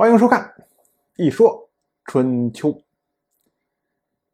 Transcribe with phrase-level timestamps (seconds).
[0.00, 0.54] 欢迎收看
[1.22, 1.68] 《一说
[2.06, 2.70] 春秋》。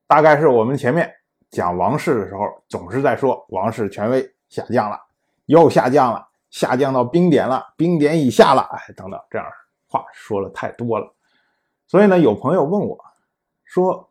[0.07, 1.13] 大概是我们前面
[1.51, 4.97] 讲王室的时候，总是在说王室权威下降了，
[5.47, 9.47] 又下降了，下降到冰点了，冰点以下了，哎，等等，这样
[9.89, 11.13] 话说了太多了。
[11.89, 13.05] 所以呢，有朋友问我，
[13.65, 14.09] 说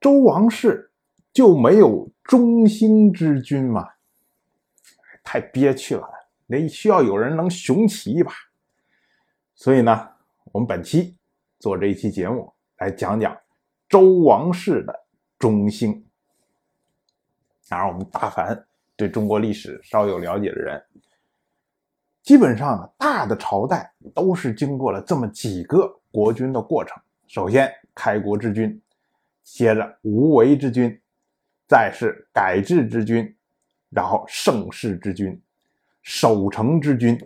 [0.00, 0.90] 周王室
[1.34, 3.86] 就没有中兴之君吗？
[5.22, 6.08] 太憋屈了，
[6.48, 8.32] 得需要有人能雄起一把。
[9.54, 10.08] 所以呢，
[10.52, 11.16] 我们本期
[11.60, 13.36] 做这一期节目来讲讲
[13.88, 15.06] 周王室的
[15.38, 16.04] 中兴。
[17.68, 20.82] 当然，我们大凡对中国历史稍有了解的人，
[22.22, 27.00] 基本上大的朝代都是经过了这么几个国君的过程。
[27.28, 28.82] 首先，开国之君，
[29.44, 31.00] 接着无为之君，
[31.68, 33.36] 再是改制之君，
[33.90, 35.40] 然后盛世之君，
[36.02, 37.16] 守成之君，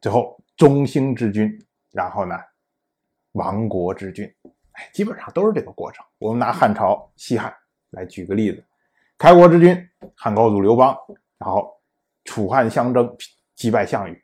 [0.00, 0.36] 最后。
[0.58, 1.56] 中兴之君，
[1.92, 2.36] 然后呢，
[3.32, 4.24] 亡国之君，
[4.72, 6.04] 哎，基本上都是这个过程。
[6.18, 7.54] 我们拿汉朝西汉
[7.90, 8.64] 来举个例子，
[9.16, 9.76] 开国之君
[10.16, 10.96] 汉高祖刘邦，
[11.38, 11.70] 然后
[12.24, 13.16] 楚汉相争，
[13.54, 14.22] 击败项羽，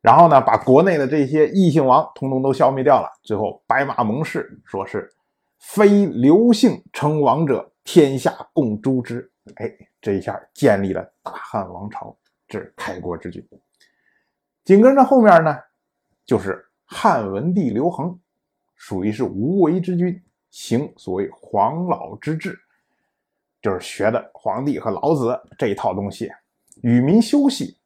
[0.00, 3.08] 然后呢，把国内的这些异姓王统统都消灭掉了。
[3.22, 5.08] 最后白马盟誓，说是
[5.58, 9.32] 非刘姓称王者，天下共诛之。
[9.56, 9.68] 哎，
[10.00, 12.16] 这一下建立了大汉王朝，
[12.46, 13.44] 这是开国之君。
[14.64, 15.58] 紧跟着后面呢，
[16.24, 18.20] 就是汉文帝刘恒，
[18.74, 22.54] 属于是无为之君，行所谓黄老之治，
[23.62, 26.30] 就是学的皇帝和老子这一套东西，
[26.82, 27.78] 与民休息。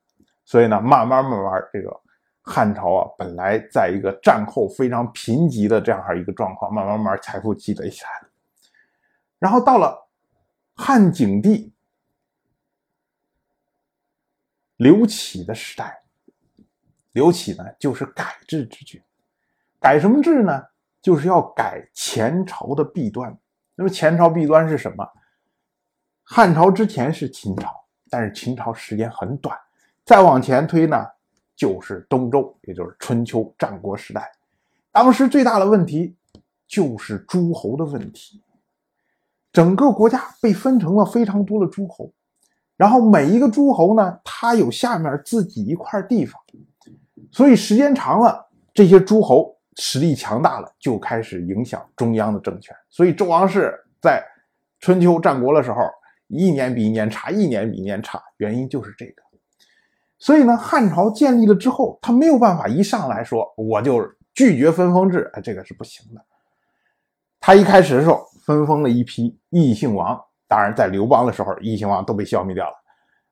[0.44, 2.00] 所以呢，慢慢慢慢，这个
[2.42, 8.28] 汉朝啊，本来在一个战后非常贫瘠的这样一个状况，慢慢慢慢财富积累起来了。
[9.38, 10.08] 然后到了
[10.74, 11.72] 汉景帝
[14.77, 16.02] 刘启的时代。
[17.17, 19.00] 刘启呢，就是改制之君，
[19.81, 20.62] 改什么制呢？
[21.00, 23.34] 就是要改前朝的弊端。
[23.75, 25.08] 那么前朝弊端是什么？
[26.23, 27.73] 汉朝之前是秦朝，
[28.11, 29.58] 但是秦朝时间很短。
[30.05, 31.07] 再往前推呢，
[31.57, 34.30] 就是东周，也就是春秋战国时代。
[34.92, 36.14] 当时最大的问题
[36.69, 38.42] 就是诸侯的问题，
[39.51, 42.13] 整个国家被分成了非常多的诸侯，
[42.77, 46.39] 然后每一个诸侯呢，他有下面自己一块地方。
[47.32, 52.77] 所以时间长了，这些诸侯实力强大了，就开始影响中央的政权。
[52.90, 54.22] 所以周王室在
[54.80, 55.78] 春秋战国的时候，
[56.28, 59.22] 一年比一年差，一年比一年差，原因就是这个。
[60.18, 66.24] 所以呢，汉朝建立了之后，他没有办法一上来说我就拒绝分封制，哎，这个是不行的。
[67.40, 72.74] 他一开始的时候分封了一批异姓王，当然在刘邦的时候，异姓王都被消灭掉了。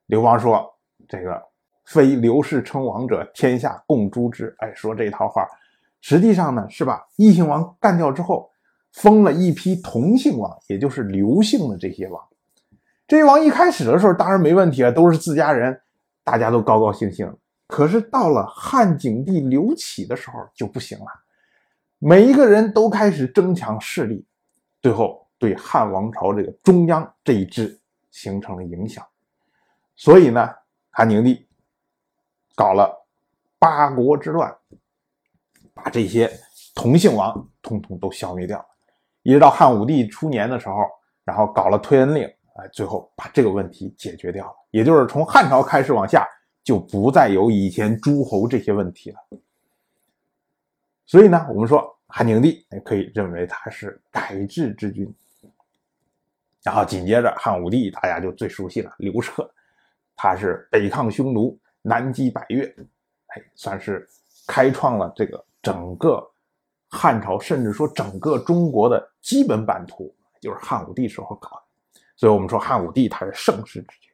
[0.06, 0.66] 刘邦说
[1.08, 1.53] 这个。
[1.84, 4.54] 非刘氏称王者，天下共诛之。
[4.58, 5.46] 哎，说这套话，
[6.00, 8.50] 实际上呢是把异姓王干掉之后，
[8.92, 12.22] 封了一批同姓王，也就是刘姓的这些王。
[13.06, 15.78] 这些王一开始的时候当然没问题啊，都是自家人，
[16.22, 17.30] 大家都高高兴兴。
[17.66, 21.06] 可是到了汉景帝刘启的时候就不行了，
[21.98, 24.26] 每一个人都开始争抢势力，
[24.80, 27.78] 最后对汉王朝这个中央这一支
[28.10, 29.04] 形成了影响。
[29.96, 30.48] 所以呢，
[30.90, 31.46] 汉景帝。
[32.54, 32.92] 搞了
[33.58, 34.54] 八国之乱，
[35.72, 36.30] 把这些
[36.74, 38.66] 同姓王统统都消灭掉了。
[39.22, 40.76] 一直到汉武帝初年的时候，
[41.24, 42.24] 然后搞了推恩令，
[42.56, 44.54] 哎，最后把这个问题解决掉了。
[44.70, 46.28] 也就是从汉朝开始往下，
[46.62, 49.18] 就不再有以前诸侯这些问题了。
[51.06, 55.12] 所以呢，我们说汉景帝可以认为他是改制之君。
[56.62, 59.50] 然后紧接着汉武帝，大家就最熟悉了，刘彻，
[60.16, 61.58] 他是北抗匈奴。
[61.86, 62.64] 南击百越，
[63.26, 64.08] 哎，算是
[64.46, 66.26] 开创了这个整个
[66.88, 72.00] 汉朝，甚至说整个中国的基本版图，就是汉武帝时候搞的。
[72.16, 74.10] 所以我们说汉武帝他是盛世之君。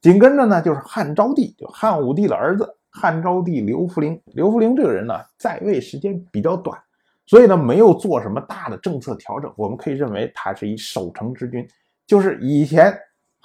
[0.00, 4.20] 紧跟着呢，就是汉昭帝，就汉武帝的儿子汉昭帝刘弗陵。
[4.34, 6.76] 刘弗陵这个人呢，在位时间比较短，
[7.24, 9.52] 所以呢，没有做什么大的政策调整。
[9.56, 11.64] 我们可以认为他是一守成之君，
[12.04, 12.92] 就是以前。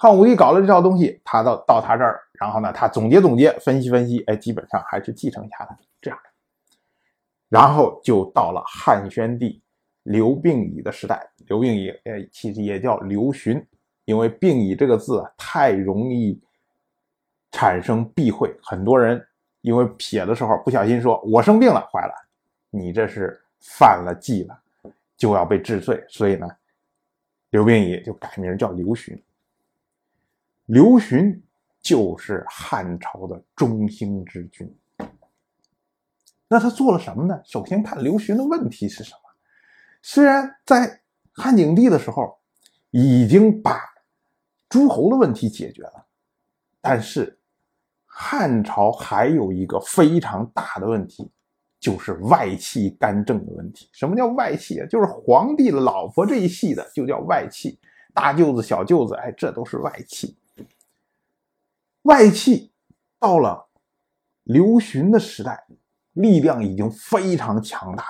[0.02, 6.18] 汉武帝搞了这套东西，他到到他这儿，然后呢，他总结总结，分析分析，哎，基本上还是继承下来这样。
[7.48, 9.62] 然后就到了汉宣帝
[10.02, 13.64] 刘病已的时代，刘病已，呃，其实也叫刘询，
[14.04, 16.42] 因为病已这个字啊太容易
[17.52, 19.24] 产生避讳，很多人
[19.60, 22.14] 因为撇的时候不小心说我生病了，坏了，
[22.70, 24.62] 你这是犯了忌了，
[25.16, 26.48] 就要被治罪，所以呢，
[27.50, 29.16] 刘病已就改名叫刘询。
[30.66, 31.42] 刘询
[31.80, 34.72] 就是汉朝的中兴之君。
[36.48, 37.40] 那他做了什么呢？
[37.44, 39.20] 首先看刘询的问题是什么。
[40.02, 41.00] 虽然在
[41.32, 42.38] 汉景帝的时候
[42.90, 43.80] 已经把
[44.68, 46.06] 诸侯的问题解决了，
[46.80, 47.38] 但是
[48.04, 51.30] 汉朝还有一个非常大的问题，
[51.80, 53.88] 就是外戚干政的问题。
[53.92, 54.86] 什么叫外戚啊？
[54.86, 57.78] 就是皇帝的老婆这一系的就叫外戚，
[58.12, 60.36] 大舅子、小舅子，哎，这都是外戚。
[62.02, 62.72] 外戚
[63.18, 63.68] 到了
[64.44, 65.66] 刘询的时代。
[66.14, 68.04] 力量已经非常强大，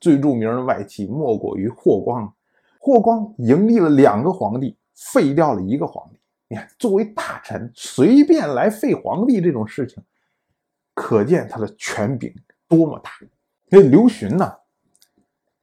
[0.00, 2.34] 最著名的外戚莫过于霍光。
[2.80, 6.18] 霍光迎立了两个皇帝，废掉了一个皇帝。
[6.48, 10.02] 你看，作为大臣，随便来废皇帝这种事情，
[10.94, 12.34] 可见他的权柄
[12.66, 13.12] 多么大。
[13.68, 14.52] 那刘询呢，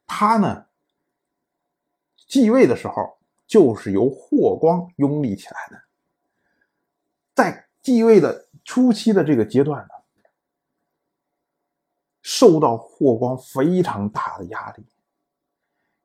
[0.07, 0.65] 他呢
[2.25, 5.81] 继位的时候就是由霍光拥立起来的，
[7.81, 9.89] 继位的初期的这个阶段呢。
[12.23, 14.85] 受到霍光非常大的压力。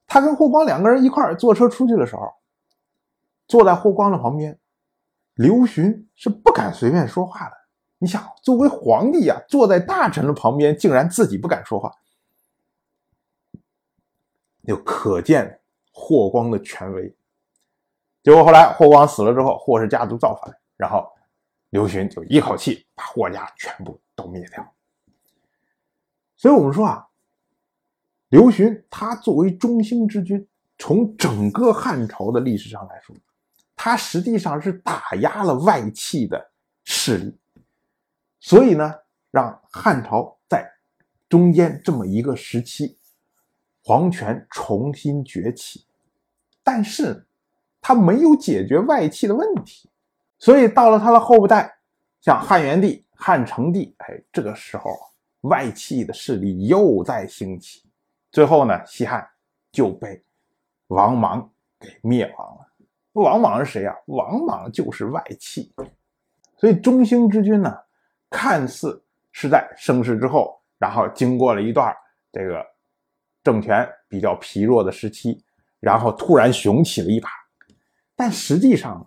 [0.06, 2.32] 他跟霍光两个人一块坐车出去的时候，
[3.46, 4.58] 坐在霍光的旁边，
[5.34, 7.56] 刘询是不敢随便说话的。
[7.99, 11.93] 你想，作为皇帝呀，坐在大臣的旁边，竟然自己不敢说话，
[14.67, 15.61] 就可见
[15.93, 17.14] 霍光的权威。
[18.23, 21.06] 结果后来霍光死了之后，霍氏家族造反，然后
[21.76, 24.75] 刘询就一口气把霍家全部都灭掉。
[26.34, 27.06] 所以我们说啊，
[28.31, 33.14] 刘询他作为中兴之君，从整个汉朝的历史上来说，
[33.75, 36.50] 他实际上是打压了外戚的
[36.82, 37.38] 势力，
[38.40, 38.90] 所以呢，
[39.31, 40.67] 让汉朝在
[41.28, 42.96] 中间这么一个时期，
[43.84, 45.84] 皇权重新崛起，
[46.62, 47.26] 但是
[47.82, 49.90] 他没有解决外戚的问题，
[50.38, 51.78] 所以到了他的后代，
[52.20, 54.90] 像汉元帝、汉成帝，哎，这个时候。
[55.42, 57.88] 外戚的势力又在兴起，
[58.32, 59.24] 最后呢，西汉
[59.70, 60.20] 就被
[60.88, 61.48] 王莽
[61.78, 62.66] 给灭亡了。
[63.12, 63.94] 王莽是谁啊？
[64.06, 65.72] 王莽就是外戚。
[66.56, 67.72] 所以中兴之君呢，
[68.28, 69.00] 看似
[69.30, 71.94] 是在盛世之后，然后经过了一段
[72.32, 72.66] 这个
[73.44, 75.44] 政权比较疲弱的时期，
[75.78, 77.28] 然后突然雄起了一把，
[78.16, 79.06] 但实际上呢，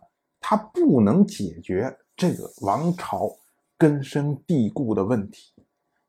[0.50, 3.30] 他不能解决这个王朝
[3.78, 5.54] 根深蒂固的问题。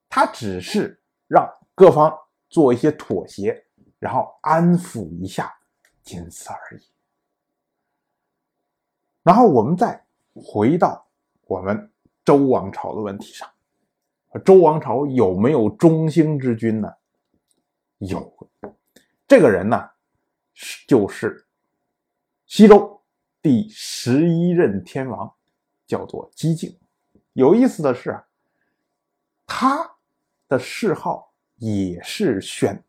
[0.09, 0.99] 他只是
[1.29, 2.11] 让各方
[2.49, 3.63] 做一些妥协，
[3.99, 5.55] 然后安抚一下，
[6.03, 6.83] 仅此而已。
[9.23, 10.03] 然后我们再
[10.33, 11.07] 回到
[11.43, 11.93] 我们
[12.25, 13.47] 周王朝的问题上，
[14.43, 16.91] 周王朝有没有中兴之君呢？
[17.99, 18.49] 有，
[19.29, 19.91] 这个人呢，
[20.55, 21.47] 是就是
[22.47, 23.00] 西周
[23.43, 25.33] 第十一任天王，
[25.87, 26.77] 叫做姬靖。
[27.33, 28.25] 有意思的是啊，
[29.47, 29.91] 他。
[30.49, 32.83] 的谥号也是宣，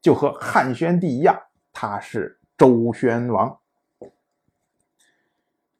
[0.00, 1.36] 就和汉宣帝一样，
[1.72, 3.58] 他是周宣王。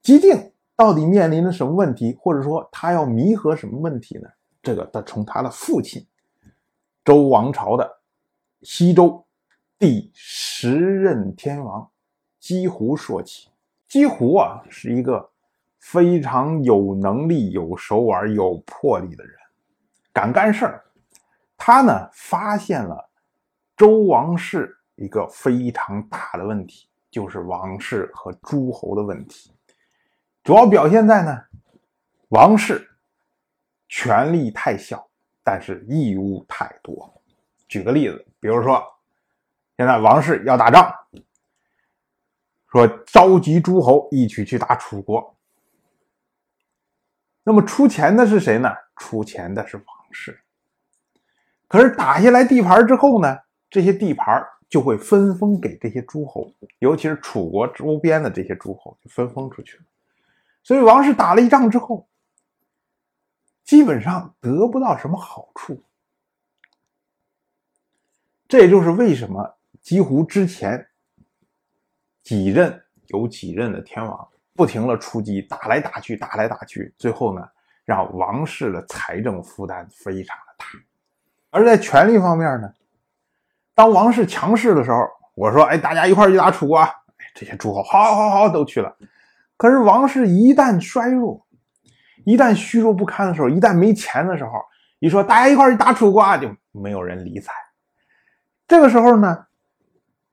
[0.02, 4.28] 姬靖到底面临着什么问题，或者说他要弥合什么问题呢？
[4.60, 6.04] 这个得从他的父亲
[7.04, 8.00] 周王朝的
[8.62, 9.24] 西周
[9.78, 11.88] 第十任天王
[12.40, 13.50] 姬胡说起。
[13.94, 15.30] 姬胡啊，是一个
[15.78, 19.32] 非常有能力、有手腕、有魄力的人，
[20.12, 20.84] 敢干事儿。
[21.56, 23.08] 他呢发现了
[23.76, 29.52] 周王室一个非常大的问题，就是王室和诸侯的问题，
[30.42, 31.40] 主要表现在呢
[32.30, 32.90] 王室
[33.86, 35.06] 权力太小，
[35.44, 37.14] 但是义务太多。
[37.68, 38.82] 举个例子，比如说
[39.76, 40.92] 现在王室要打仗，
[42.74, 45.36] 说召集诸侯一起去打楚国，
[47.44, 48.68] 那么出钱的是谁呢？
[48.96, 50.40] 出钱的是王室。
[51.68, 53.38] 可是打下来地盘之后呢，
[53.70, 59.84] 这些地盘就会分封给这些诸侯，尤其是楚国周边的这些诸侯就分封出去了。
[60.64, 62.08] 所以王室打了一仗之后，
[63.62, 65.80] 基本上得不到什么好处。
[68.48, 70.88] 这也就是为什么几乎之前
[72.24, 77.46] 几任有几任的天王不停的出击，打来打去，打来打去，最后呢，
[77.84, 80.64] 让王室的财政负担非常的大。
[81.50, 82.72] 而在权力方面呢，
[83.74, 86.92] 当王室强势的时候，我说：“哎，大家一块去打楚国。”哎，
[87.34, 88.96] 这些诸侯好好好都去了。
[89.56, 91.46] 可是王室一旦衰弱，
[92.24, 94.50] 一旦虚弱不堪的时候，一旦没钱的时候，
[94.98, 97.52] 一说大家一块去打楚国，就没有人理睬。
[98.66, 99.46] 这个时候呢，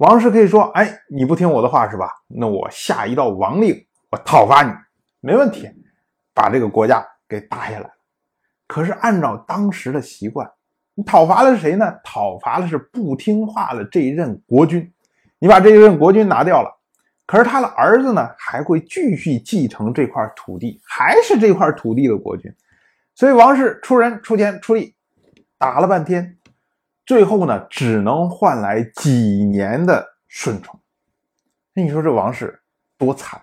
[0.02, 2.10] 王室可以说：“哎，你不听我的话是吧？
[2.28, 4.74] 那我下一道王令，我讨伐你，
[5.20, 5.70] 没问题，
[6.34, 7.88] 把这个国家给打下来。”
[8.66, 10.52] 可是按照当时的习惯。
[10.96, 11.94] 你讨伐的是谁呢？
[12.04, 14.92] 讨伐的是不听话的这一任国君。
[15.38, 16.80] 你把这一任国君拿掉了，
[17.28, 22.52] 可是他的儿子呢，还会继续继承这块土地，还是这块土地的国君。
[23.14, 24.96] 所以王室出人出钱出力，
[25.60, 26.40] 打了半天，
[27.06, 29.12] 最后呢，只能换来几
[29.46, 30.80] 年的顺从。
[31.74, 32.62] 那你说这王室
[32.98, 33.42] 多惨？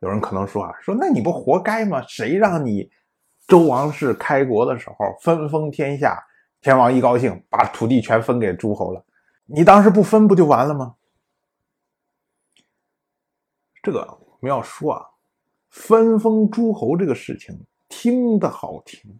[0.00, 2.04] 有人可能说啊，说那你不活该吗？
[2.06, 2.90] 谁让你
[3.46, 6.22] 周王室开国的时候分封天下，
[6.60, 9.02] 天王一高兴把土地全分给诸侯了，
[9.46, 10.96] 你当时不分不就完了吗？
[13.82, 15.06] 这个我们要说啊，
[15.70, 17.58] 分封诸侯这个事情
[17.88, 19.18] 听得好听，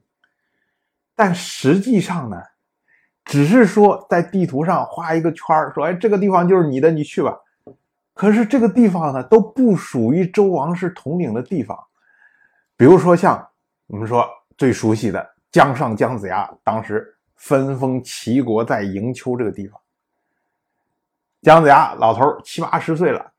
[1.14, 2.42] 但实际上呢，
[3.25, 7.38] 只是说在地图上画一个圈说哎，这个地方就是你的，你去吧。
[8.12, 11.78] 可是这个地方呢，都不属于周王室统领的地方。
[12.76, 13.49] 比如说像
[13.87, 19.80] 我们说最熟悉的姜尚姜子牙，当时分封齐国在营丘这个地方。
[21.42, 23.33] 姜子牙老头七八十岁了，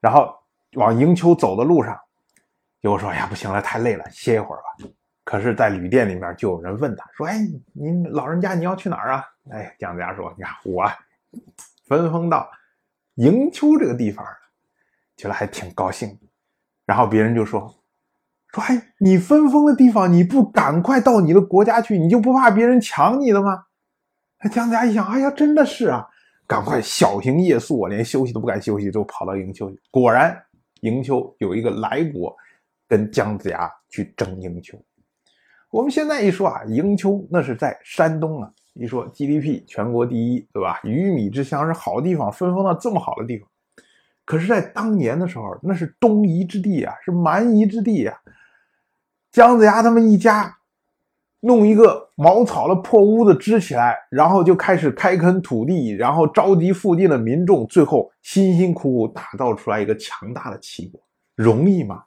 [0.00, 0.34] 然后
[0.74, 1.98] 往营丘走的路上，
[2.80, 4.88] 结果说：“哎呀，不行了，太累了，歇一会儿吧。”
[5.24, 7.38] 可是，在旅店里面就有人问他说：“哎，
[7.72, 10.84] 您老人家你要去哪儿啊？”哎，姜子牙说：“你看我
[11.86, 12.50] 分封到。”
[13.16, 14.24] 营丘这个地方，
[15.16, 16.18] 觉得还挺高兴。
[16.86, 17.60] 然后别人就说
[18.52, 23.66] ：“说哎，你分封的地方，你不赶快到你的国家去，你就不怕别人抢你的吗？”
[24.50, 26.08] 姜子牙一想：“哎呀，真的是啊，
[26.46, 29.78] 赶快小行夜宿，我连休息都不敢休息，就跑到营丘去。
[29.90, 30.42] 果然，
[30.80, 32.34] 营丘有一个来国
[32.88, 34.82] 跟姜子牙去争营丘。
[35.70, 40.80] 我们现在一说啊，营丘那是在山东啊。”一说 GDP 全国第一，对吧？
[40.84, 43.46] 鱼米之乡是好地方，分封到这么好的地方。
[44.24, 48.16] 可是，在当年的时候，那是东夷之地啊，是蛮夷之地啊。
[49.32, 50.56] 姜子牙他们一家
[51.40, 61.00] 弄一个茅草的破屋子支起来，然后就开始开垦土地，然后召集附近的民众，最后辛辛苦苦打造出来一个强大的齐国，
[61.34, 62.04] 容易吗？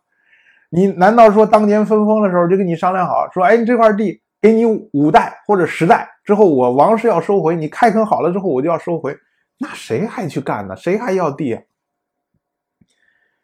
[0.75, 4.19] 你难道说当年分封的时候就跟你商量好，说，哎，你这块地？
[4.41, 9.15] 给你五代或者十代之后，我王室要收回，你开垦好了之后，我就要收回，
[9.59, 10.75] 那谁还去干呢？
[10.75, 11.57] 谁还要地？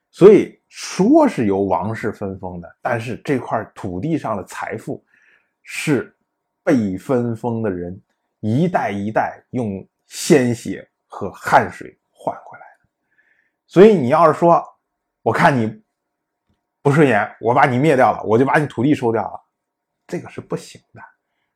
[0.10, 5.06] 所以说是由王室分封的，但是这块土地上的财富
[5.62, 6.14] 是
[6.64, 8.02] 被分封的人
[8.40, 12.90] 一代一代用鲜血和汗水换回来的。
[13.68, 14.62] 所以你要是说，
[15.22, 15.82] 我看你
[16.82, 19.42] 不顺眼，我把你灭掉了，我就把你土地收掉了。
[20.08, 21.02] 这个是不行的。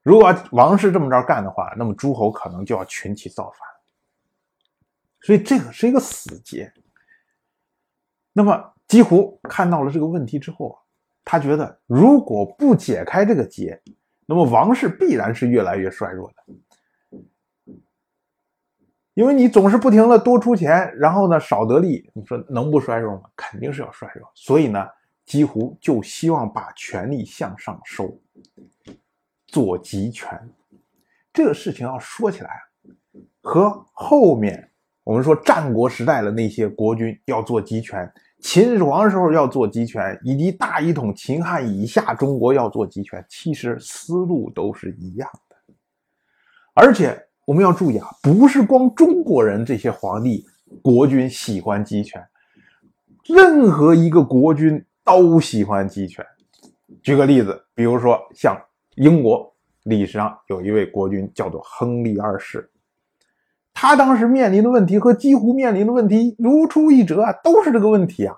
[0.04, 3.60] 如果王室这么着干的话，那么诸侯可能就要群起造反。
[5.22, 6.72] 所以这个是一个死结。
[8.34, 10.78] 那么姬胡看到了这个问题之后啊，
[11.24, 13.82] 他觉得如果不解开这个结，
[14.26, 17.64] 那么王室必然是越来越衰弱的。
[19.14, 23.30] 因为你总是不停的多出钱，然后呢少得利，你说能不衰弱吗？
[23.38, 24.30] 肯定是要衰弱。
[24.36, 24.86] 所以呢。
[25.26, 28.20] 几乎就希望把权力向上收，
[29.48, 30.38] 做集权。
[31.32, 32.50] 这个事情要说起来，
[33.42, 34.70] 和后面
[35.04, 38.12] 我们说战国时代的那些国君要做集权，
[38.42, 45.56] 秦始皇时候要做集权，以及大一统秦汉以下中国要做集权，其实思路都是一样的。
[46.74, 50.46] 而且我们要注意啊，不是光中国人这些皇帝
[50.82, 52.24] 国君喜欢集权，
[53.26, 54.86] 任何一个国君。
[55.04, 56.26] 都喜欢集权。
[57.02, 58.56] 举个例子，比如说像
[58.96, 62.70] 英国历史上有一位国君叫做亨利二世，
[63.74, 68.36] 他当时面临的问题和几乎面临的问题如出一辙啊，都是这个问题啊。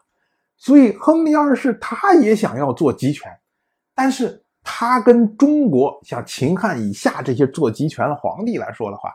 [0.57, 3.29] 所以亨利二世他也想要做集权，
[3.93, 9.13] 但是他跟中国像秦汉以下这些做集权的皇帝来说的话，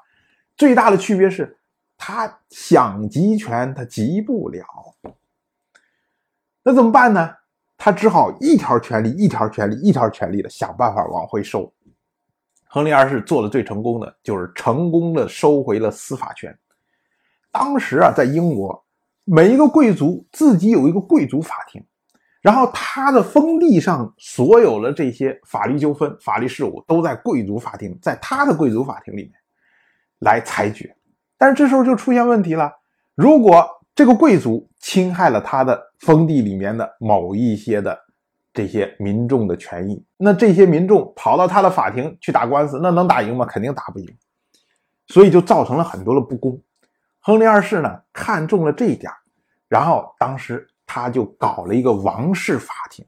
[0.57, 1.59] 最大的区别是，
[1.97, 4.65] 他想集权他集不了。
[6.63, 7.35] 那怎么办呢？
[7.83, 11.73] 他只好一条权力一条权力一条权力的想办法往回收。
[12.69, 16.55] 亨利二世做的最成功的就是成功的收回了司法权。
[17.51, 18.85] 当时啊，在英国，
[19.25, 21.83] 每一个贵族自己有一个贵族法庭，
[22.43, 29.33] 然后他的封地上所有的这些法律纠纷、法律事务都在贵族法庭，在他的贵族法庭里面
[30.19, 30.95] 来裁决。
[31.39, 32.71] 但是这时候就出现问题了，
[33.15, 33.67] 如果
[34.01, 37.95] 这个贵族侵害了他的封地里面的某一些的
[38.51, 43.45] 这些民众的权益，那这些民众跑到他的法庭去打官司，那能打赢吗？
[43.45, 44.09] 肯定打不赢，
[45.09, 46.59] 所以就造成了很多的不公。
[47.21, 49.13] 亨利二世呢看中了这一点，
[49.69, 53.05] 然后当时他就搞了一个王室法庭，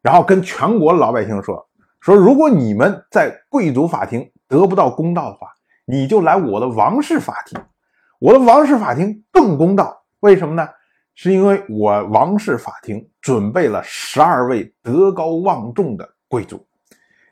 [0.00, 1.68] 然后跟全国老百姓说：
[1.98, 5.48] 说如果你们在贵族法庭得不到公道的话，
[5.84, 7.60] 你就来我的王室法庭，
[8.20, 10.02] 我的王室法庭更公道。
[10.24, 10.66] 为什么呢？
[11.14, 16.66] 是因为我王室法庭准备了十二位德高望重的贵族，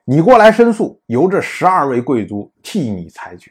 [0.04, 3.50] 你过来申诉，由这十二位贵族替你裁决。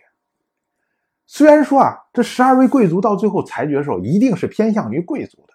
[1.25, 5.53] 虽然说啊，这十二位贵族到最后裁决的时候一定是偏向于贵族的，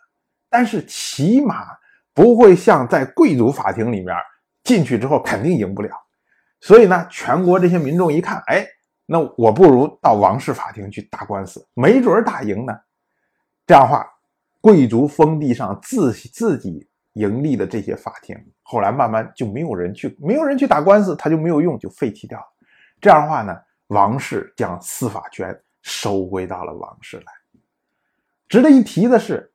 [0.51, 1.67] 但是起码
[2.13, 4.17] 不会像在贵族法庭里面
[4.65, 5.91] 进去之后肯定赢不了。
[6.61, 8.67] 所以呢，全国这些民众一看，哎。
[9.09, 12.73] 那我不如到王室法庭去打官司，没准打赢呢。
[13.67, 14.07] 这样的话，
[14.61, 22.47] 贵族封地上自自己盈利的这些法庭，后来慢慢就没有人去，没有人去打官司，他就没有用，就废弃掉了。
[23.01, 23.57] 这样的话呢，
[23.89, 27.25] 王室将司法权收归到了王室来。
[28.49, 29.53] 值得一提的是，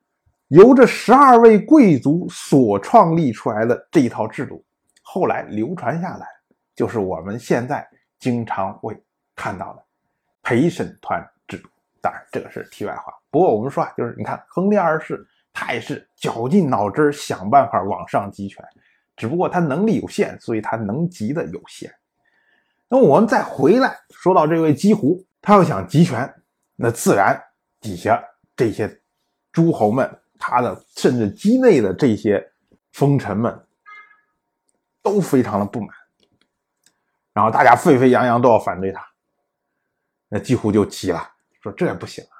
[0.49, 4.63] 由这十二位贵族所创立出来的这一套制度，
[5.01, 6.27] 后来流传下来，
[6.75, 7.87] 就是我们现在
[8.19, 9.01] 经常会。
[9.33, 9.83] 看到的
[10.43, 11.25] 陪审团，
[12.01, 13.13] 当然这个是题外话。
[13.29, 18.65] 不过我们说啊，就是你看亨利二世，他也是绞尽脑汁想办法往上集权，
[19.15, 21.93] 只不过他能力有限，所以他能集的有限。
[22.87, 26.33] 那我们再回来说到这位姬胡，他要想集权，
[26.75, 27.41] 那自然
[27.79, 28.21] 底下
[28.55, 29.01] 这些
[29.51, 32.51] 诸侯们，他的甚至畿内的这些
[32.91, 33.65] 封臣们
[35.01, 35.89] 都非常的不满，
[37.31, 39.07] 然后大家沸沸扬扬都要反对他。
[40.27, 41.30] 那几乎就急了，
[41.61, 42.35] 说这也不行啊！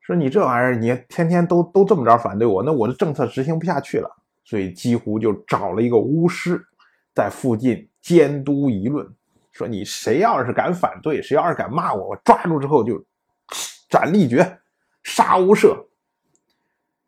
[0.00, 4.08] 说你这玩意儿，你天天都都这么着反对我，那我的政策执行不下去了。
[4.44, 6.64] 所以几乎就找了一个巫师，
[7.12, 9.04] 在附近监督舆论，
[9.50, 13.04] 说你谁要是敢反对，谁要是敢骂我，我抓住之后就
[13.88, 14.60] 斩立决，
[15.02, 15.76] 杀无赦。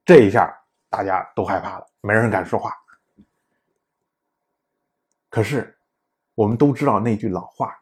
[0.05, 0.53] 这一下
[0.89, 2.73] 大家都害怕了，没人敢说话。
[5.31, 5.79] 可是
[6.35, 7.79] 我们都知道那句老话。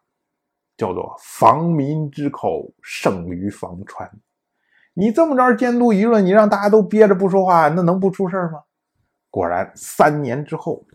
[0.77, 4.11] 叫做防民之口胜于防川。
[4.95, 8.63] 你这么着监督舆论，你让大家都憋着不说话，那能不出事吗？
[9.31, 10.87] 果然，三年之后，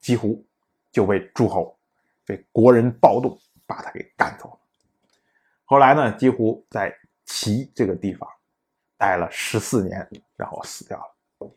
[0.00, 0.46] 几乎
[0.92, 1.76] 就被诸侯、
[2.24, 3.36] 被国人暴动
[3.66, 4.58] 把他给赶走了。
[5.64, 8.28] 后来呢，几乎在齐这个地方
[8.96, 11.50] 待了十四年，然后死掉了，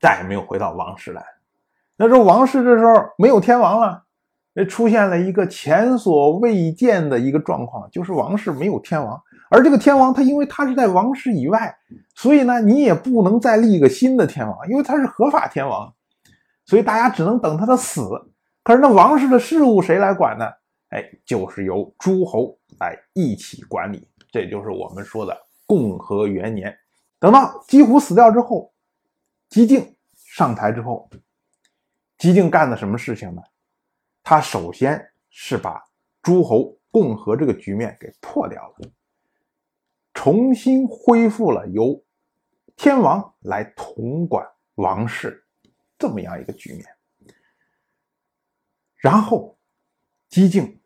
[0.00, 1.24] 再也没有回到王室来。
[1.96, 4.04] 那时候王室这时候没有天王了。
[4.68, 9.18] 出现了一个前所未见的一个状况，就是王室没有天王，
[9.50, 11.74] 而这个天王他因为他是在王室以外，
[12.14, 15.92] 所以呢，你也不能再立一个新的天王，因为他是合法天王，
[16.66, 18.02] 所以大家只能等他的死。
[18.62, 20.44] 可是那王室的事务谁来管呢？
[20.90, 25.34] 哎，就是由诸侯来一起管理，这就是我们说的
[25.66, 26.76] 共和元年。
[27.18, 28.70] 等到姬胡死掉之后，
[29.48, 31.08] 姬靖上台之后，
[32.18, 33.40] 姬靖干的什么事情呢？
[34.22, 35.82] 他首先是把
[36.22, 38.90] 诸侯共和这个局面给破掉了，
[40.14, 42.04] 重新恢复了由
[42.76, 45.44] 天王来统管王室
[45.98, 46.84] 这么样一个局面。
[48.96, 49.58] 然后，
[50.28, 50.80] 姬靖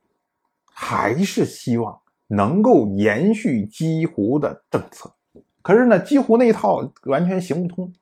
[0.64, 5.14] 还是希望能够延续姬胡的政策，
[5.60, 7.92] 可是呢，姬胡那一套完全行不通，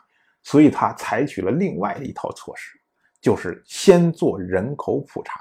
[0.43, 2.81] 所以他采取了另外的一套措施。
[3.25, 5.41] 就是先做人口普查，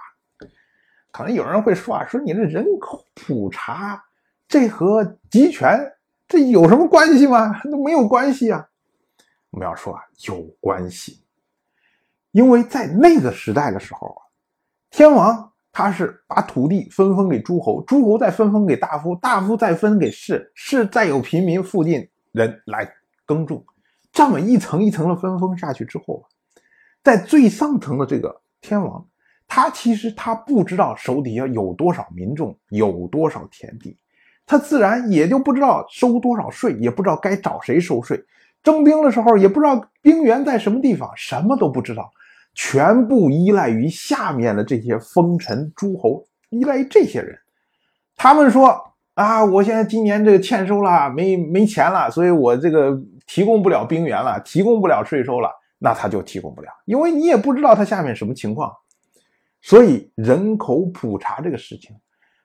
[1.11, 4.01] 可能有人会说啊，说你这人口普查，
[4.47, 5.77] 这和集权
[6.25, 7.59] 这有什么关系吗？
[7.65, 8.65] 那没有关系啊。
[9.49, 11.25] 我们要说啊，有关系，
[12.31, 14.21] 因为在那个时代的时候啊，
[14.89, 22.89] 天王他是把土地分封给诸侯，诸侯再分封给大夫，大夫再分给士，士再有平民附近人来
[23.25, 23.61] 耕种，
[24.13, 26.31] 这么一层一层的分封下去之后啊。
[27.03, 29.05] 在最上层的这个天王，
[29.47, 33.97] 他其实他不知道手底下有多少民众，有多少田地，
[34.45, 38.23] 他自然也就不知道收多少税，也不知道该找谁收税。
[38.63, 42.09] 征兵的时候也不知道兵源在什么地方，什么都不知道，
[42.55, 47.37] 全部依赖于下面的这些封臣诸侯，依赖于这些人。
[48.15, 48.81] 他们说
[49.15, 55.49] 啊，我现在今年这个欠收了，没没钱了，所以我这个提供不了兵源了，提供不了税收了。
[55.85, 58.73] 那他就提供不了，因为你也不知道他下面什么情况，
[59.61, 61.93] 所以人口普查这个事情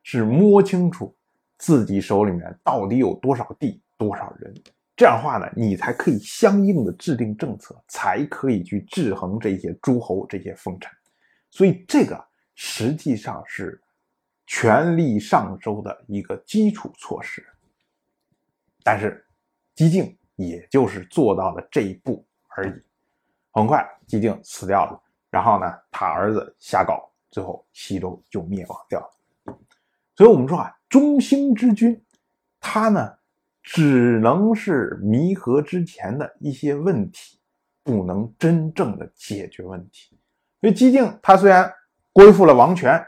[0.03, 1.17] 是摸清楚
[1.57, 4.53] 自己手里面到底有多少地、多少人，
[4.97, 10.91] 这样的话呢，你才可以相应的制定政策，才可以去制衡这些诸侯、这些封臣。
[11.53, 12.21] 所以这个
[12.57, 13.81] 实际上是
[14.49, 17.47] 权力上周的一个基础措施。
[18.83, 19.25] 但是
[19.77, 22.73] 姬靖也就是做到了这一步而已。
[23.59, 29.59] 很快，姬靖死掉了，然后呢，他儿子瞎搞，最后西周就灭亡掉了。
[30.15, 32.01] 所以，我们说啊，中兴之君，
[32.61, 33.13] 他呢，
[33.63, 37.41] 只能是弥合之前的一些问题，
[37.83, 40.17] 不能真正的解决问题。
[40.61, 41.73] 所以，姬靖他虽然
[42.15, 43.05] 恢复了王权，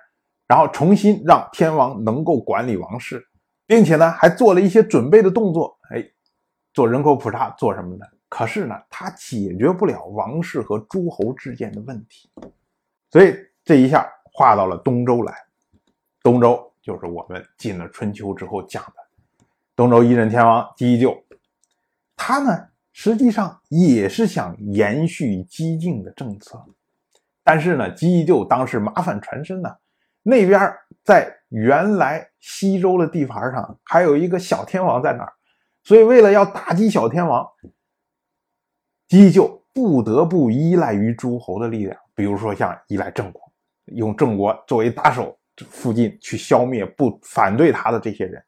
[0.49, 3.25] 然后重新让天王能够管理王室，
[3.67, 6.05] 并且呢，还做了一些准备的动作，哎，
[6.73, 8.05] 做人口普查，做什么呢？
[8.31, 12.31] 可是呢，他解决不了王室和诸侯之间的问题，
[13.11, 15.35] 所以这一下划到了东周来。
[16.23, 18.93] 东周就是我们进了春秋之后讲的
[19.75, 21.21] 东周一任天王姬就，
[22.15, 26.65] 他呢实际上也是想延续姬靖的政策，
[27.43, 29.75] 但是呢，姬就当时麻烦缠身呢，
[30.23, 35.33] 那边在原来西周的地盘上还有一个小天王在那儿，
[35.83, 37.45] 所以为了要打击小天王。
[39.11, 43.43] 姬就不得不依赖于诸侯的力量，比如说像依赖郑国，
[43.87, 45.37] 用郑国作为打手，
[45.69, 48.41] 附近去消灭不反对他的这些人。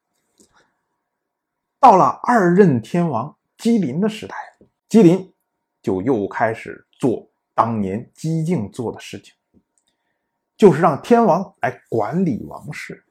[1.80, 4.36] 到了二任天王姬林的时代，
[4.88, 5.34] 姬林
[5.82, 9.34] 就又开始做当年姬靖做的事情，
[10.56, 13.04] 就是让天王来管理王室。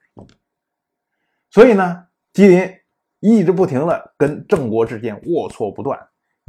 [1.50, 2.74] 所以呢，姬林
[3.20, 6.00] 一直不停的跟郑国之间龌龊不断。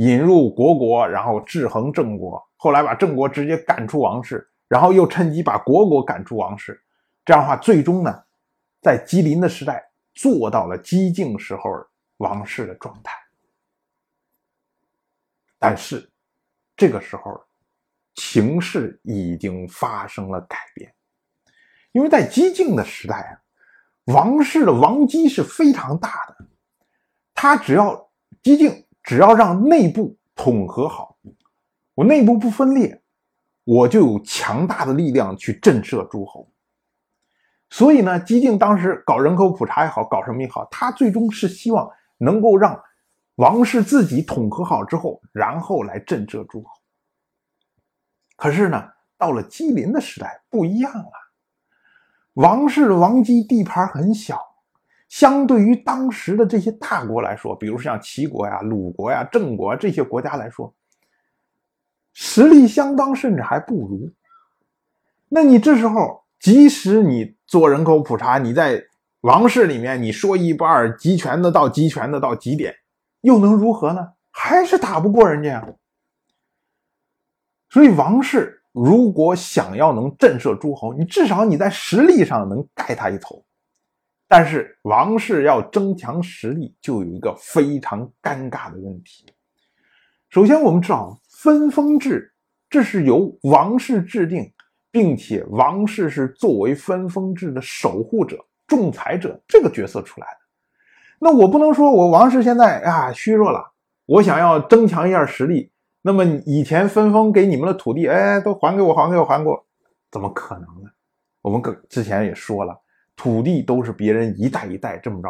[0.02, 6.82] 引入国国，然后制衡郑国，后来把郑国直接赶出王室，然后又趁机把国国赶出王室。
[7.24, 8.24] 这样的话，最终呢，
[8.80, 9.80] 在姬林的时代
[10.12, 11.70] 做到了姬靖时候
[12.16, 13.12] 王室的状态。
[15.56, 16.10] 但是
[16.76, 17.40] 这个时候，
[18.16, 20.92] 情势已经发生了改变，
[21.92, 23.38] 因为在姬靖的时代啊，
[24.12, 26.44] 王室的王基是非常大的，
[27.32, 28.10] 他只要
[28.42, 28.81] 姬靖。
[29.02, 31.16] 只要让内部统合好，
[31.94, 33.02] 我内部不分裂，
[33.64, 36.48] 我就有强大的力量去震慑诸侯。
[37.68, 42.80] 所以呢，姬靖当时搞人口普查也好，搞什么也好，他最终是希望能够让
[43.36, 46.68] 王室自己统合好之后，然后来震慑诸侯。
[48.36, 51.12] 可是呢，到了姬林的时代不一样了，
[52.34, 54.51] 王室王姬地盘很小。
[55.12, 60.72] 相对于当时的这些大国来说，比如像齐国呀、鲁国呀、郑国这些国家来说，
[62.14, 64.10] 实力相当，甚至还不如。
[65.28, 68.82] 那你这时候，即使你做人口普查，你在
[69.20, 72.74] 王室里面你说一不二，集权的到集权的到极点，
[73.20, 74.14] 又能如何呢？
[74.30, 75.68] 还是打不过人家呀。
[77.68, 83.44] 所以，王室如果想要能震慑诸侯，你至少你在实力上能盖他一头。
[84.34, 89.26] 但是王室要增强实力，就有一个非常尴尬的问题。
[90.30, 92.32] 首先，我们知道分封制，
[92.70, 94.50] 这是由王室制定，
[94.90, 100.38] 并且王室是作为分封制的守护者、仲裁者这个角色出来的。
[101.18, 103.62] 那我不能说我王室现在啊虚弱了，
[104.06, 109.62] 我想要增强一下实力，那么以前分封给你们的土地，哎，都还给我，还给我，还给我，
[110.10, 110.88] 怎么可能呢？
[111.42, 112.81] 我们跟之前也说了。
[113.16, 115.28] 土地都是别人一代一代这么着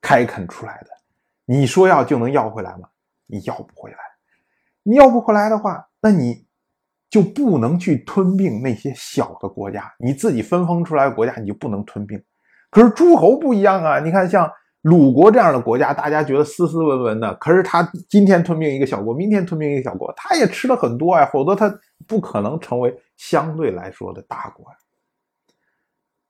[0.00, 0.90] 开垦出来的，
[1.44, 2.88] 你说要就能要回来吗？
[3.26, 3.98] 你要不回来。
[4.82, 6.46] 你要不回来的话，那你
[7.10, 12.20] 就不能去吞并那些小的国家，你自己分封出来的国家你就不能吞并。
[12.70, 14.50] 可是诸侯不一样啊，你看像
[14.82, 21.72] 鲁国这样的国家，大家觉得斯斯文文的，可是他今天吞并一个小国，明天吞并一个小国，他也吃了很多啊，否则他
[22.08, 24.76] 不可能成为相对来说的大国呀。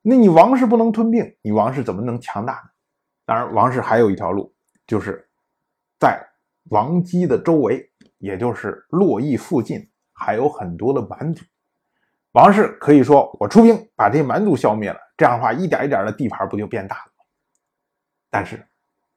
[0.02, 2.70] 那你王室不能吞并，你王室怎么能强大呢？
[3.26, 4.50] 当然，王室还有一条路，
[4.86, 5.28] 就是
[5.98, 6.26] 在
[6.70, 11.44] 王姬的周围，也就是洛邑附近，还有很多的蛮族。
[12.32, 17.24] 王室可以说，我出兵把这些蛮族消灭了，这样的话，一点一点的地盘不就变大了吗？
[18.30, 18.66] 但是，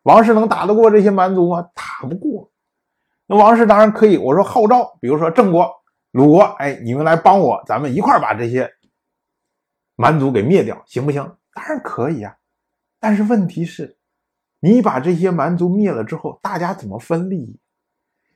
[0.02, 1.69] 王室能打得过这些蛮族吗？
[1.74, 2.52] 打不过。
[3.26, 5.72] 那王室当然可以，我说号召，比如说郑国、
[6.12, 8.69] 鲁国，哎，你们来帮我，咱们一块把这些。
[9.95, 11.36] 蛮族给灭掉行不行？
[11.53, 12.36] 当然可以啊，
[12.99, 13.97] 但是问题是，
[14.60, 17.60] 你把这些蛮族灭了之后，大家怎么分利益？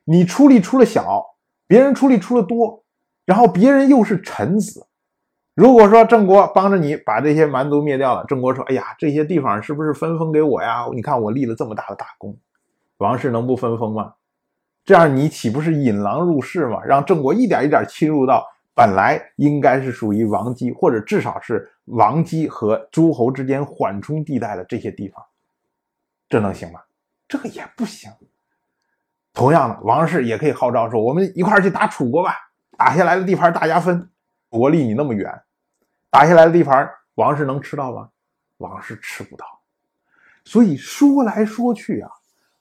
[0.04, 2.84] 你出力出了小，别人出力出的多，
[3.26, 4.86] 然后别人又是臣子。
[5.56, 10.86] 如果说郑国帮着你把这些蛮族灭掉了，郑国说：“哎呀，这些地方是不是分封给我呀？
[10.94, 12.38] 你看我立了这么大的大功，
[12.98, 14.14] 王室能不分封吗？
[14.86, 16.84] 这样你岂不是引狼入室吗？
[16.86, 18.46] 让郑国一点一点侵入到。”
[18.78, 25.26] 本来应该是属于王姬，或者至少是王姬和诸侯之间缓冲地带的这些地方，
[26.30, 26.80] 这能行吗？
[27.28, 28.12] 这个也不行。
[29.34, 32.36] 同样的，王室也可以号召说：“我们一块去打楚国吧，
[32.78, 34.08] 打下来的地盘大家分。”
[34.48, 35.28] 国离你那么远，
[36.12, 38.12] 打下来的地盘，王氏能吃到吗？
[38.58, 39.44] 王氏吃不到。
[40.46, 42.12] 所以说来说去啊，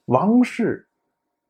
[0.06, 0.88] 王氏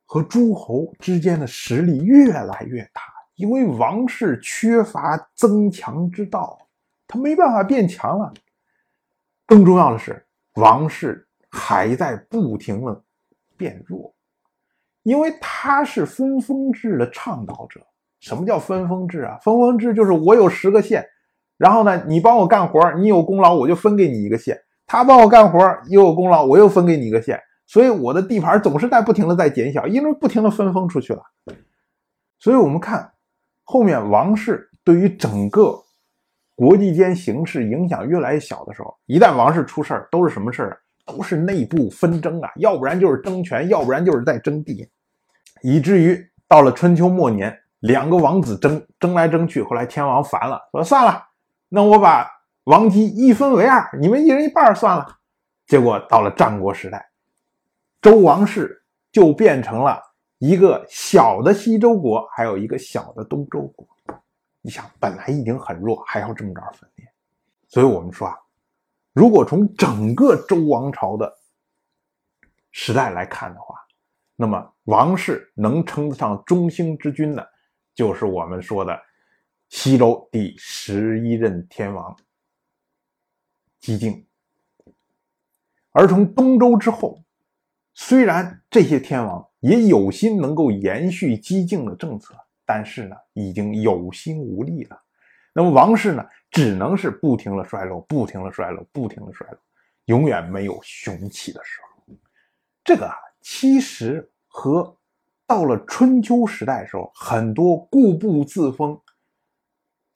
[0.07, 3.01] 和诸侯之间的实力越来越大，
[3.37, 6.59] 因为王室缺乏增强之道，
[7.07, 8.33] 他没办法变强了。
[9.47, 13.03] 更重要的是，王室还在不停的
[13.57, 14.13] 变弱，
[15.03, 17.81] 因为他是分封制的倡导者。
[18.19, 19.39] 什么叫分封制啊？
[19.43, 21.07] 分封制就是我有十个县，
[21.59, 24.59] 然后呢，你帮我干活，你有功劳，我就分给你一个县。
[24.87, 31.23] 他帮我干活又有功劳，我又分给你一个县，所以我的地盘总是在不停的在减小，因为不停的分封出去了。
[32.39, 33.13] 所以我们看
[33.67, 35.79] 后面王室对于整个
[36.55, 40.77] 国际间形势影响越来越小的时候，一旦王室出事儿，都是什么事儿啊？
[41.05, 44.89] 都是内部纷争啊，要不然就是争权，要不然就是在争地，
[45.63, 51.23] 以至于到了春秋末年，两个王子争争来争去，后来天王烦了，说算了，
[51.69, 52.33] 那我把。
[52.67, 55.07] 王姬一分为二，你们一人一半算了。
[55.69, 57.09] 结果到了战国时代，
[58.03, 60.03] 周王室就变成了
[60.39, 63.87] 一个小的西周国，还有一个小的东周国。
[64.61, 67.07] 你想，本来已经很弱，还要这么着分裂。
[67.69, 68.37] 所以我们说啊，
[69.13, 71.33] 如果从整个周王朝的
[72.71, 73.77] 时代来看的话，
[74.35, 77.49] 那么王室能称得上中兴之君的，
[77.95, 79.01] 就是我们说的
[79.69, 82.17] 西周第十一任天王。
[83.79, 84.27] 激进，
[85.93, 87.23] 而从东周之后，
[87.95, 94.97] 虽然这些天王也有心能够延续激进的政策，但是呢，已经有心无力了。
[95.53, 99.59] 那么王室呢，只能是不停的衰落，不停的衰落，不停的衰落，
[100.05, 102.15] 永远没有雄起的时候。
[102.85, 104.97] 这个啊，其实和
[105.47, 109.01] 到了春秋时代时候，很多固步自封、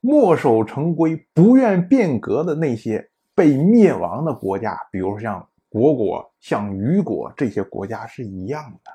[0.01, 3.09] 墨守成规、不愿变革的那些。
[3.33, 8.93] 被灭亡的国家，比如像虢国、像虞国这些国家是一样的。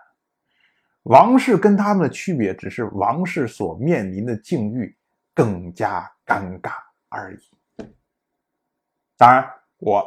[1.05, 4.97] 王室跟他们的区别，只是王室所面临的境遇
[5.35, 6.71] 更加尴尬
[7.09, 7.85] 而已。
[9.15, 10.03] 当然，我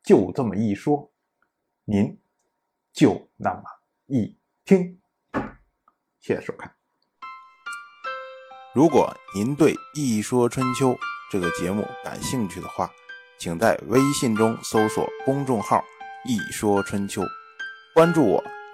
[0.00, 1.10] 就这么一说，
[1.84, 2.16] 您
[2.92, 3.62] 就那么
[4.06, 5.00] 一听。
[6.20, 6.72] 谢谢收看。
[8.72, 10.90] 如果您对《一说春秋》
[11.32, 12.88] 这个节目感兴趣的话，
[13.40, 15.82] 请在微信中搜索公众号
[16.24, 17.22] “一说春秋”，
[17.92, 18.44] 关注我，